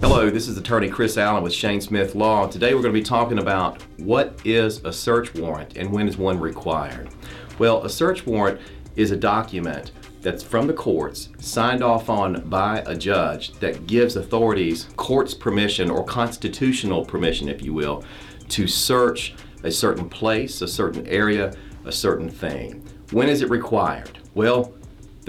[0.00, 2.46] Hello, this is attorney Chris Allen with Shane Smith Law.
[2.46, 6.16] Today we're going to be talking about what is a search warrant and when is
[6.16, 7.10] one required.
[7.58, 8.62] Well, a search warrant
[8.96, 14.16] is a document that's from the courts, signed off on by a judge that gives
[14.16, 18.02] authorities court's permission or constitutional permission, if you will,
[18.48, 21.52] to search a certain place, a certain area,
[21.84, 22.82] a certain thing.
[23.12, 24.18] When is it required?
[24.34, 24.72] Well,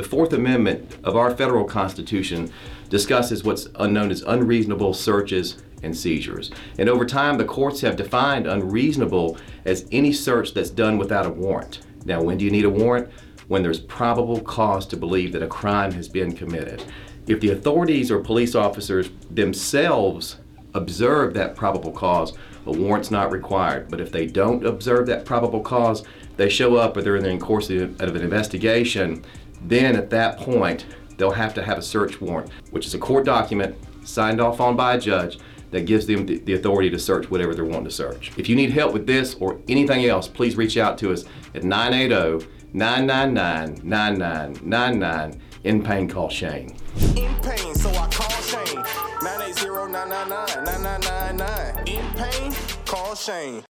[0.01, 2.51] the Fourth Amendment of our federal Constitution
[2.89, 6.49] discusses what's known as unreasonable searches and seizures.
[6.79, 11.29] And over time, the courts have defined unreasonable as any search that's done without a
[11.29, 11.81] warrant.
[12.03, 13.11] Now, when do you need a warrant?
[13.47, 16.83] When there's probable cause to believe that a crime has been committed.
[17.27, 20.37] If the authorities or police officers themselves
[20.73, 22.33] observe that probable cause,
[22.65, 23.91] a warrant's not required.
[23.91, 26.03] But if they don't observe that probable cause,
[26.37, 29.23] they show up or they're in the course of an investigation,
[29.63, 30.85] then at that point,
[31.17, 34.75] they'll have to have a search warrant, which is a court document signed off on
[34.75, 35.39] by a judge
[35.71, 38.31] that gives them the, the, authority to search whatever they're wanting to search.
[38.37, 41.23] If you need help with this or anything else, please reach out to us
[41.55, 45.41] at 980 999 9999.
[45.63, 46.75] In pain, call Shane.
[47.15, 48.83] In pain, so I call Shane.
[49.21, 51.87] 980 999 9999.
[51.87, 52.53] In pain,
[52.85, 53.63] call Shane.